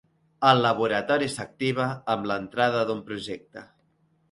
[0.51, 3.67] El laboratori s'activa amb l'entrada d'un projecte.